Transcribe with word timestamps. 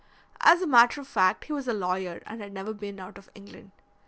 As 0.39 0.63
a 0.63 0.65
matter 0.65 0.99
of 0.99 1.07
fact 1.07 1.43
he 1.45 1.53
was 1.53 1.67
a 1.67 1.75
lawyer 1.75 2.23
and 2.25 2.41
had 2.41 2.51
never 2.53 2.73
been 2.73 2.99
out 2.99 3.19
of 3.19 3.29
England. 3.35 3.71